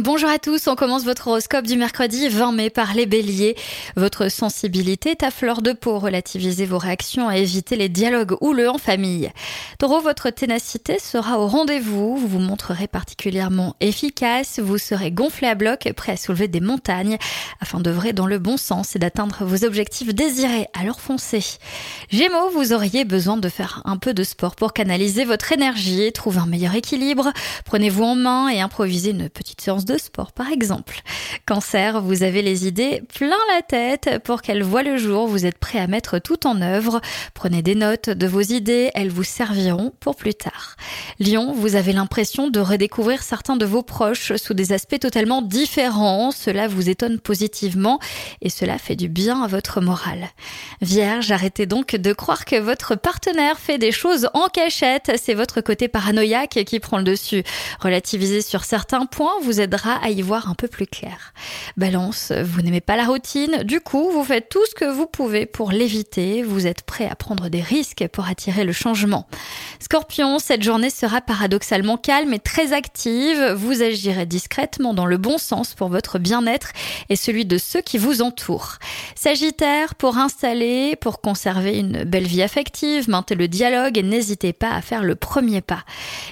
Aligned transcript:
Bonjour 0.00 0.30
à 0.30 0.38
tous, 0.38 0.68
on 0.68 0.76
commence 0.76 1.02
votre 1.02 1.26
horoscope 1.26 1.66
du 1.66 1.76
mercredi 1.76 2.28
20 2.28 2.52
mai 2.52 2.70
par 2.70 2.94
les 2.94 3.04
béliers. 3.04 3.56
Votre 3.96 4.30
sensibilité 4.30 5.10
est 5.10 5.24
à 5.24 5.32
fleur 5.32 5.60
de 5.60 5.72
peau, 5.72 5.98
relativisez 5.98 6.66
vos 6.66 6.78
réactions 6.78 7.32
et 7.32 7.38
évitez 7.38 7.74
les 7.74 7.88
dialogues 7.88 8.36
houleux 8.40 8.70
en 8.70 8.78
famille. 8.78 9.32
Taureau, 9.80 10.00
votre 10.00 10.30
ténacité 10.30 11.00
sera 11.00 11.40
au 11.40 11.48
rendez-vous, 11.48 12.16
vous 12.16 12.28
vous 12.28 12.38
montrerez 12.38 12.86
particulièrement 12.86 13.74
efficace, 13.80 14.60
vous 14.60 14.78
serez 14.78 15.10
gonflé 15.10 15.48
à 15.48 15.56
bloc, 15.56 15.92
prêt 15.96 16.12
à 16.12 16.16
soulever 16.16 16.46
des 16.46 16.60
montagnes, 16.60 17.18
afin 17.60 17.80
d'œuvrer 17.80 18.12
dans 18.12 18.26
le 18.26 18.38
bon 18.38 18.56
sens 18.56 18.94
et 18.94 19.00
d'atteindre 19.00 19.38
vos 19.40 19.64
objectifs 19.64 20.14
désirés, 20.14 20.68
alors 20.78 21.00
foncez. 21.00 21.58
Gémeaux, 22.08 22.50
vous 22.50 22.72
auriez 22.72 23.04
besoin 23.04 23.36
de 23.36 23.48
faire 23.48 23.82
un 23.84 23.96
peu 23.96 24.14
de 24.14 24.22
sport 24.22 24.54
pour 24.54 24.74
canaliser 24.74 25.24
votre 25.24 25.50
énergie, 25.50 26.12
trouver 26.12 26.38
un 26.38 26.46
meilleur 26.46 26.76
équilibre, 26.76 27.32
prenez-vous 27.64 28.04
en 28.04 28.14
main 28.14 28.48
et 28.48 28.60
improvisez 28.60 29.10
une 29.10 29.28
petite 29.28 29.60
séance 29.60 29.86
de 29.88 29.98
sport 29.98 30.32
par 30.32 30.52
exemple. 30.52 31.00
Cancer, 31.46 32.00
vous 32.00 32.22
avez 32.22 32.42
les 32.42 32.66
idées 32.66 33.02
plein 33.14 33.36
la 33.54 33.62
tête 33.62 34.20
pour 34.24 34.42
qu'elles 34.42 34.62
voient 34.62 34.82
le 34.82 34.98
jour, 34.98 35.26
vous 35.26 35.46
êtes 35.46 35.58
prêt 35.58 35.78
à 35.78 35.86
mettre 35.86 36.18
tout 36.18 36.46
en 36.46 36.60
œuvre. 36.60 37.00
Prenez 37.34 37.62
des 37.62 37.74
notes 37.74 38.10
de 38.10 38.26
vos 38.26 38.40
idées, 38.40 38.90
elles 38.94 39.10
vous 39.10 39.24
serviront 39.24 39.92
pour 40.00 40.16
plus 40.16 40.34
tard. 40.34 40.76
Lion, 41.18 41.52
vous 41.52 41.74
avez 41.74 41.92
l'impression 41.92 42.50
de 42.50 42.60
redécouvrir 42.60 43.22
certains 43.22 43.56
de 43.56 43.64
vos 43.64 43.82
proches 43.82 44.36
sous 44.36 44.54
des 44.54 44.72
aspects 44.72 45.00
totalement 45.00 45.42
différents, 45.42 46.30
cela 46.30 46.68
vous 46.68 46.88
étonne 46.88 47.18
positivement 47.18 47.98
et 48.42 48.50
cela 48.50 48.78
fait 48.78 48.96
du 48.96 49.08
bien 49.08 49.42
à 49.42 49.46
votre 49.46 49.80
morale. 49.80 50.28
Vierge, 50.82 51.30
arrêtez 51.30 51.66
donc 51.66 51.96
de 51.96 52.12
croire 52.12 52.44
que 52.44 52.56
votre 52.56 52.94
partenaire 52.94 53.58
fait 53.58 53.78
des 53.78 53.92
choses 53.92 54.28
en 54.34 54.48
cachette, 54.48 55.12
c'est 55.22 55.34
votre 55.34 55.60
côté 55.60 55.88
paranoïaque 55.88 56.60
qui 56.66 56.80
prend 56.80 56.98
le 56.98 57.04
dessus. 57.04 57.42
Relativiser 57.80 58.42
sur 58.42 58.64
certains 58.64 59.06
points 59.06 59.32
vous 59.42 59.60
aidera 59.60 59.77
à 59.86 60.10
y 60.10 60.22
voir 60.22 60.50
un 60.50 60.54
peu 60.54 60.68
plus 60.68 60.86
clair. 60.86 61.32
Balance, 61.76 62.32
vous 62.32 62.62
n'aimez 62.62 62.80
pas 62.80 62.96
la 62.96 63.04
routine, 63.04 63.62
du 63.62 63.80
coup 63.80 64.10
vous 64.10 64.24
faites 64.24 64.48
tout 64.48 64.64
ce 64.66 64.74
que 64.74 64.84
vous 64.84 65.06
pouvez 65.06 65.46
pour 65.46 65.70
l'éviter, 65.70 66.42
vous 66.42 66.66
êtes 66.66 66.82
prêt 66.82 67.08
à 67.08 67.14
prendre 67.14 67.48
des 67.48 67.60
risques 67.60 68.06
pour 68.12 68.26
attirer 68.26 68.64
le 68.64 68.72
changement. 68.72 69.28
Scorpion, 69.80 70.38
cette 70.38 70.62
journée 70.62 70.90
sera 70.90 71.20
paradoxalement 71.20 71.96
calme 71.96 72.34
et 72.34 72.38
très 72.38 72.72
active, 72.72 73.52
vous 73.56 73.82
agirez 73.82 74.26
discrètement 74.26 74.94
dans 74.94 75.06
le 75.06 75.16
bon 75.16 75.38
sens 75.38 75.74
pour 75.74 75.88
votre 75.88 76.18
bien-être 76.18 76.72
et 77.08 77.16
celui 77.16 77.44
de 77.44 77.58
ceux 77.58 77.80
qui 77.80 77.98
vous 77.98 78.22
entourent. 78.22 78.78
Sagittaire, 79.14 79.94
pour 79.94 80.18
installer, 80.18 80.96
pour 80.96 81.20
conserver 81.20 81.78
une 81.78 82.04
belle 82.04 82.26
vie 82.26 82.42
affective, 82.42 83.08
maintenez 83.08 83.36
le 83.36 83.48
dialogue 83.48 83.98
et 83.98 84.02
n'hésitez 84.02 84.52
pas 84.52 84.70
à 84.70 84.82
faire 84.82 85.04
le 85.04 85.14
premier 85.14 85.60
pas. 85.60 85.84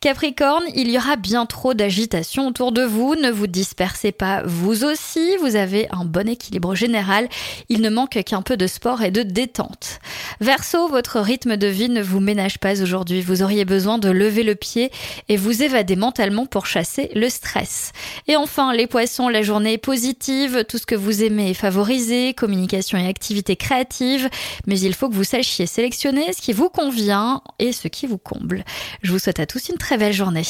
Capricorne, 0.00 0.64
il 0.74 0.90
y 0.90 0.98
aura 0.98 1.16
bien 1.16 1.46
trop 1.46 1.74
d'agitation 1.74 2.48
autour 2.48 2.72
de 2.72 2.82
vous, 2.82 3.14
ne 3.14 3.29
vous 3.30 3.46
dispersez 3.46 4.12
pas 4.12 4.42
vous 4.44 4.84
aussi, 4.84 5.36
vous 5.38 5.56
avez 5.56 5.88
un 5.90 6.04
bon 6.04 6.28
équilibre 6.28 6.74
général, 6.74 7.28
il 7.68 7.80
ne 7.80 7.90
manque 7.90 8.22
qu'un 8.24 8.42
peu 8.42 8.56
de 8.56 8.66
sport 8.66 9.02
et 9.02 9.10
de 9.10 9.22
détente. 9.22 10.00
Verseau, 10.40 10.88
votre 10.88 11.20
rythme 11.20 11.56
de 11.56 11.66
vie 11.66 11.88
ne 11.88 12.02
vous 12.02 12.20
ménage 12.20 12.58
pas 12.58 12.80
aujourd'hui, 12.82 13.20
vous 13.20 13.42
auriez 13.42 13.64
besoin 13.64 13.98
de 13.98 14.10
lever 14.10 14.42
le 14.42 14.54
pied 14.54 14.90
et 15.28 15.36
vous 15.36 15.62
évader 15.62 15.96
mentalement 15.96 16.46
pour 16.46 16.66
chasser 16.66 17.10
le 17.14 17.28
stress. 17.28 17.92
Et 18.26 18.36
enfin, 18.36 18.72
les 18.72 18.86
poissons, 18.86 19.28
la 19.28 19.42
journée 19.42 19.74
est 19.74 19.78
positive, 19.78 20.64
tout 20.68 20.78
ce 20.78 20.86
que 20.86 20.94
vous 20.94 21.22
aimez 21.22 21.50
est 21.50 21.54
favorisé, 21.54 22.34
communication 22.34 22.98
et 22.98 23.06
activité 23.06 23.56
créative, 23.56 24.28
mais 24.66 24.78
il 24.78 24.94
faut 24.94 25.08
que 25.08 25.14
vous 25.14 25.24
sachiez 25.24 25.66
sélectionner 25.66 26.32
ce 26.32 26.40
qui 26.40 26.52
vous 26.52 26.68
convient 26.68 27.42
et 27.58 27.72
ce 27.72 27.88
qui 27.88 28.06
vous 28.06 28.18
comble. 28.18 28.64
Je 29.02 29.12
vous 29.12 29.18
souhaite 29.18 29.40
à 29.40 29.46
tous 29.46 29.68
une 29.68 29.78
très 29.78 29.98
belle 29.98 30.12
journée. 30.12 30.42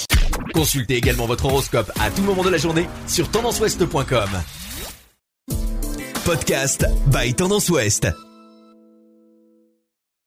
Consultez 0.55 0.97
également 0.97 1.27
votre 1.27 1.45
horoscope 1.45 1.92
à 2.01 2.11
tout 2.11 2.23
moment 2.23 2.42
de 2.42 2.51
la 2.51 2.58
journée 2.61 2.89
sur 3.09 3.29
tendanceouest.com. 3.31 4.31
Podcast 6.25 6.87
by 7.07 7.35
Tendance 7.35 7.71
Ouest. 7.71 8.30